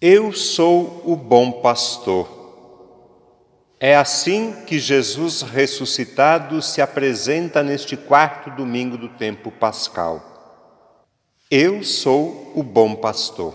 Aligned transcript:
Eu 0.00 0.32
sou 0.32 1.02
o 1.04 1.16
bom 1.16 1.62
pastor. 1.62 2.28
É 3.78 3.96
assim 3.96 4.64
que 4.66 4.78
Jesus 4.78 5.40
ressuscitado 5.42 6.60
se 6.60 6.82
apresenta 6.82 7.62
neste 7.62 7.96
quarto 7.96 8.50
domingo 8.50 8.98
do 8.98 9.08
tempo 9.10 9.52
pascal. 9.52 10.20
Eu 11.50 11.84
sou 11.84 12.52
o 12.56 12.62
bom 12.62 12.96
pastor. 12.96 13.54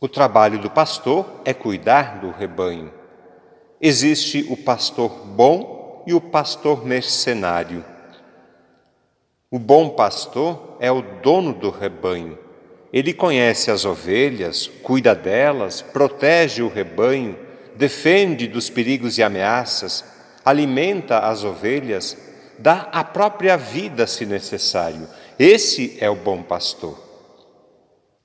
O 0.00 0.08
trabalho 0.08 0.60
do 0.60 0.70
pastor 0.70 1.42
é 1.44 1.52
cuidar 1.52 2.20
do 2.20 2.30
rebanho. 2.30 2.92
Existe 3.80 4.46
o 4.48 4.56
pastor 4.56 5.10
bom 5.26 6.04
e 6.06 6.14
o 6.14 6.20
pastor 6.20 6.86
mercenário. 6.86 7.84
O 9.50 9.58
bom 9.58 9.90
pastor 9.90 10.76
é 10.78 10.90
o 10.90 11.02
dono 11.20 11.52
do 11.52 11.68
rebanho 11.68 12.43
ele 12.94 13.12
conhece 13.12 13.72
as 13.72 13.84
ovelhas, 13.84 14.70
cuida 14.84 15.16
delas, 15.16 15.82
protege 15.82 16.62
o 16.62 16.68
rebanho, 16.68 17.36
defende 17.74 18.46
dos 18.46 18.70
perigos 18.70 19.18
e 19.18 19.22
ameaças, 19.24 20.04
alimenta 20.44 21.18
as 21.18 21.42
ovelhas, 21.42 22.16
dá 22.56 22.88
a 22.92 23.02
própria 23.02 23.56
vida 23.56 24.06
se 24.06 24.24
necessário. 24.24 25.08
Esse 25.36 25.98
é 25.98 26.08
o 26.08 26.14
bom 26.14 26.40
pastor. 26.40 26.96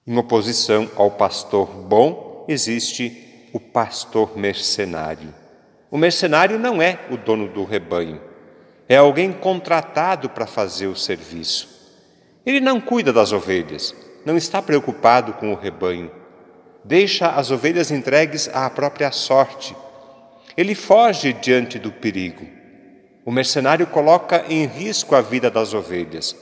Em 0.06 0.16
oposição 0.16 0.88
ao 0.96 1.10
pastor 1.10 1.66
bom, 1.66 2.46
existe 2.48 3.50
o 3.52 3.60
pastor 3.60 4.38
mercenário. 4.38 5.34
O 5.90 5.98
mercenário 5.98 6.60
não 6.60 6.80
é 6.80 7.00
o 7.10 7.18
dono 7.18 7.48
do 7.48 7.64
rebanho, 7.64 8.22
é 8.88 8.98
alguém 8.98 9.34
contratado 9.34 10.30
para 10.30 10.46
fazer 10.46 10.86
o 10.86 10.96
serviço. 10.96 11.68
Ele 12.46 12.60
não 12.60 12.80
cuida 12.80 13.12
das 13.12 13.32
ovelhas, 13.32 13.96
não 14.30 14.38
está 14.38 14.62
preocupado 14.62 15.34
com 15.34 15.52
o 15.52 15.56
rebanho. 15.56 16.12
Deixa 16.86 17.30
as 17.30 17.50
ovelhas 17.50 17.90
entregues 17.90 18.48
à 18.54 18.70
própria 18.70 19.12
sorte. 19.12 19.76
Ele 20.56 20.76
foge 20.76 21.34
diante 21.34 21.80
do 21.80 21.92
perigo. 21.92 22.46
O 23.26 23.32
mercenário 23.32 23.88
coloca 23.88 24.46
em 24.48 24.68
risco 24.68 25.16
a 25.16 25.22
vida 25.22 25.50
das 25.50 25.74
ovelhas. 25.74 26.36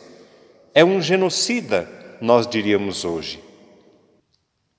É 0.75 0.83
um 0.83 1.01
genocida, 1.01 1.89
nós 2.19 2.45
diríamos 2.45 3.05
hoje. 3.05 3.41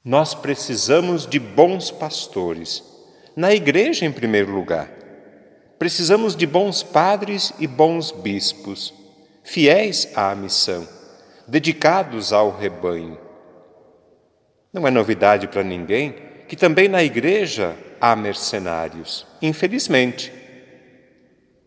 Nós 0.05 0.35
precisamos 0.35 1.27
de 1.27 1.39
bons 1.39 1.91
pastores, 1.91 2.85
na 3.35 3.55
igreja 3.55 4.05
em 4.05 4.13
primeiro 4.13 4.53
lugar. 4.53 4.91
Precisamos 5.79 6.37
de 6.37 6.47
bons 6.47 6.83
padres 6.83 7.55
e 7.59 7.67
bons 7.67 8.11
bispos, 8.11 8.93
fiéis 9.43 10.11
à 10.15 10.35
missão 10.35 10.98
dedicados 11.49 12.33
ao 12.33 12.55
rebanho. 12.55 13.19
Não 14.73 14.87
é 14.87 14.91
novidade 14.91 15.49
para 15.49 15.65
ninguém 15.65 16.15
que 16.47 16.55
também 16.55 16.89
na 16.89 17.03
igreja 17.03 17.75
há 18.01 18.15
mercenários, 18.15 19.27
infelizmente. 19.41 20.33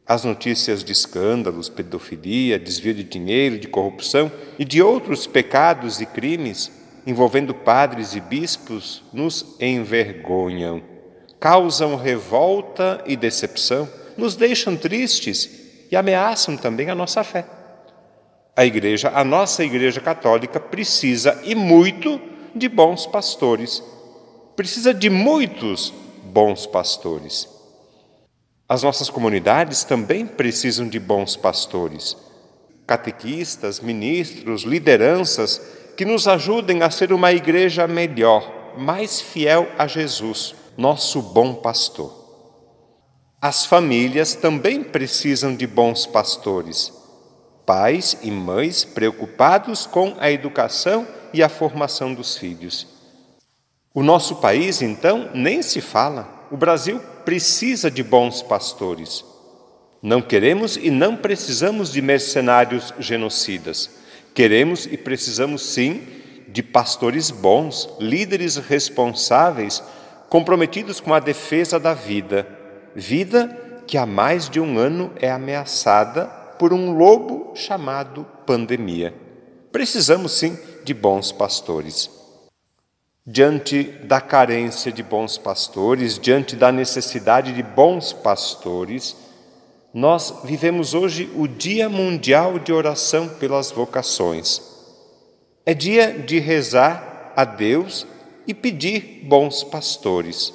As 0.05 0.23
notícias 0.23 0.83
de 0.83 0.91
escândalos, 0.91 1.69
pedofilia, 1.69 2.59
desvio 2.59 2.93
de 2.93 3.03
dinheiro, 3.03 3.59
de 3.59 3.67
corrupção 3.67 4.31
e 4.59 4.65
de 4.65 4.81
outros 4.81 5.25
pecados 5.25 5.99
e 5.99 6.05
crimes 6.05 6.71
envolvendo 7.05 7.53
padres 7.53 8.13
e 8.13 8.19
bispos 8.19 9.03
nos 9.11 9.55
envergonham, 9.59 10.83
causam 11.39 11.95
revolta 11.95 13.03
e 13.07 13.15
decepção, 13.15 13.89
nos 14.15 14.35
deixam 14.35 14.75
tristes 14.75 15.49
e 15.89 15.95
ameaçam 15.95 16.55
também 16.55 16.89
a 16.89 16.95
nossa 16.95 17.23
fé. 17.23 17.60
A 18.55 18.65
igreja, 18.65 19.11
a 19.15 19.23
nossa 19.23 19.63
igreja 19.63 20.01
católica, 20.01 20.59
precisa 20.59 21.39
e 21.43 21.55
muito 21.55 22.19
de 22.53 22.67
bons 22.67 23.05
pastores. 23.05 23.81
Precisa 24.55 24.93
de 24.93 25.09
muitos 25.09 25.93
bons 26.23 26.65
pastores. 26.65 27.47
As 28.67 28.83
nossas 28.83 29.09
comunidades 29.09 29.83
também 29.83 30.25
precisam 30.25 30.87
de 30.87 30.99
bons 30.99 31.35
pastores, 31.35 32.17
catequistas, 32.85 33.79
ministros, 33.79 34.63
lideranças 34.63 35.61
que 35.95 36.03
nos 36.03 36.27
ajudem 36.27 36.83
a 36.83 36.89
ser 36.89 37.13
uma 37.13 37.31
igreja 37.31 37.87
melhor, 37.87 38.75
mais 38.77 39.21
fiel 39.21 39.67
a 39.77 39.87
Jesus, 39.87 40.55
nosso 40.77 41.21
bom 41.21 41.55
pastor. 41.55 42.19
As 43.41 43.65
famílias 43.65 44.35
também 44.35 44.83
precisam 44.83 45.55
de 45.55 45.65
bons 45.65 46.05
pastores 46.05 47.00
pais 47.71 48.17
e 48.21 48.29
mães 48.29 48.83
preocupados 48.83 49.85
com 49.85 50.13
a 50.19 50.29
educação 50.29 51.07
e 51.31 51.41
a 51.41 51.47
formação 51.47 52.13
dos 52.13 52.35
filhos. 52.35 52.85
O 53.93 54.03
nosso 54.03 54.35
país, 54.41 54.81
então, 54.81 55.29
nem 55.33 55.61
se 55.61 55.79
fala. 55.79 56.49
O 56.51 56.57
Brasil 56.57 56.99
precisa 57.23 57.89
de 57.89 58.03
bons 58.03 58.41
pastores. 58.41 59.23
Não 60.03 60.21
queremos 60.21 60.75
e 60.75 60.91
não 60.91 61.15
precisamos 61.15 61.93
de 61.93 62.01
mercenários 62.01 62.93
genocidas. 62.99 63.89
Queremos 64.35 64.85
e 64.85 64.97
precisamos, 64.97 65.61
sim, 65.61 66.05
de 66.49 66.61
pastores 66.61 67.31
bons, 67.31 67.87
líderes 68.01 68.57
responsáveis, 68.57 69.81
comprometidos 70.27 70.99
com 70.99 71.13
a 71.13 71.21
defesa 71.21 71.79
da 71.79 71.93
vida. 71.93 72.45
Vida 72.93 73.81
que 73.87 73.97
há 73.97 74.05
mais 74.05 74.49
de 74.49 74.59
um 74.59 74.77
ano 74.77 75.13
é 75.21 75.31
ameaçada 75.31 76.40
por 76.61 76.73
um 76.73 76.95
lobo 76.95 77.53
chamado 77.55 78.23
pandemia. 78.45 79.11
Precisamos 79.71 80.33
sim 80.33 80.55
de 80.83 80.93
bons 80.93 81.31
pastores. 81.31 82.07
Diante 83.25 83.81
da 83.81 84.21
carência 84.21 84.91
de 84.91 85.01
bons 85.01 85.39
pastores, 85.39 86.19
diante 86.19 86.55
da 86.55 86.71
necessidade 86.71 87.51
de 87.51 87.63
bons 87.63 88.13
pastores, 88.13 89.15
nós 89.91 90.41
vivemos 90.43 90.93
hoje 90.93 91.31
o 91.35 91.47
Dia 91.47 91.89
Mundial 91.89 92.59
de 92.59 92.71
Oração 92.71 93.27
pelas 93.27 93.71
Vocações. 93.71 94.61
É 95.65 95.73
dia 95.73 96.13
de 96.13 96.37
rezar 96.37 97.33
a 97.35 97.43
Deus 97.43 98.05
e 98.45 98.53
pedir 98.53 99.23
bons 99.23 99.63
pastores. 99.63 100.53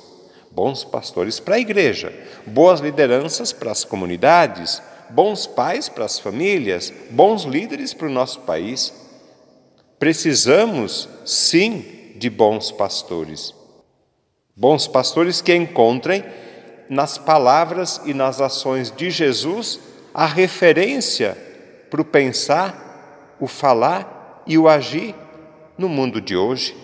Bons 0.53 0.85
pastores 0.85 1.41
para 1.41 1.57
a 1.57 1.61
igreja, 1.61 2.13
boas 2.47 2.79
lideranças 2.79 3.53
para 3.53 3.73
as 3.73 3.83
comunidades, 3.83 4.81
bons 5.11 5.47
pais 5.47 5.89
para 5.89 6.05
as 6.05 6.19
famílias, 6.19 6.93
bons 7.11 7.45
líderes 7.45 7.95
para 7.95 8.07
o 8.07 8.11
nosso 8.11 8.41
país. 8.41 8.93
Precisamos, 9.99 11.09
sim, 11.25 12.13
de 12.17 12.29
bons 12.29 12.71
pastores. 12.71 13.55
Bons 14.57 14.87
pastores 14.87 15.41
que 15.41 15.55
encontrem 15.55 16.25
nas 16.89 17.19
palavras 17.19 18.01
e 18.05 18.15
nas 18.15 18.41
ações 18.41 18.91
de 18.91 19.11
Jesus 19.11 19.81
a 20.15 20.27
referência 20.27 21.37
para 21.91 22.01
o 22.01 22.05
pensar, 22.05 23.37
o 23.39 23.47
falar 23.47 24.43
e 24.47 24.57
o 24.57 24.69
agir 24.69 25.15
no 25.77 25.89
mundo 25.89 26.21
de 26.21 26.37
hoje. 26.37 26.75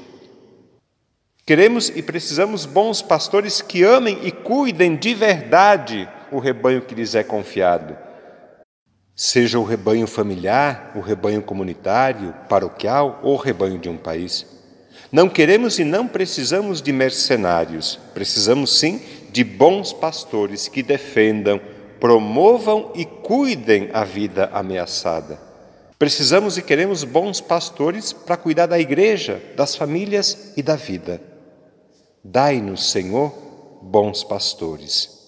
Queremos 1.46 1.88
e 1.88 2.02
precisamos 2.02 2.66
bons 2.66 3.02
pastores 3.02 3.60
que 3.60 3.82
amem 3.82 4.18
e 4.22 4.30
cuidem 4.30 4.96
de 4.96 5.14
verdade 5.14 6.08
o 6.30 6.38
rebanho 6.38 6.82
que 6.82 6.94
lhes 6.94 7.14
é 7.14 7.22
confiado 7.22 7.96
seja 9.22 9.56
o 9.56 9.62
rebanho 9.62 10.08
familiar, 10.08 10.90
o 10.96 11.00
rebanho 11.00 11.40
comunitário, 11.40 12.34
paroquial 12.48 13.20
ou 13.22 13.36
rebanho 13.36 13.78
de 13.78 13.88
um 13.88 13.96
país. 13.96 14.44
Não 15.12 15.28
queremos 15.28 15.78
e 15.78 15.84
não 15.84 16.08
precisamos 16.08 16.82
de 16.82 16.92
mercenários, 16.92 18.00
precisamos 18.12 18.76
sim 18.76 19.00
de 19.30 19.44
bons 19.44 19.92
pastores 19.92 20.66
que 20.66 20.82
defendam, 20.82 21.60
promovam 22.00 22.90
e 22.96 23.04
cuidem 23.04 23.90
a 23.92 24.02
vida 24.02 24.50
ameaçada. 24.52 25.38
Precisamos 25.96 26.58
e 26.58 26.62
queremos 26.62 27.04
bons 27.04 27.40
pastores 27.40 28.12
para 28.12 28.36
cuidar 28.36 28.66
da 28.66 28.80
igreja, 28.80 29.40
das 29.54 29.76
famílias 29.76 30.52
e 30.56 30.64
da 30.64 30.74
vida. 30.74 31.22
Dai-nos, 32.24 32.90
Senhor, 32.90 33.32
bons 33.82 34.24
pastores. 34.24 35.21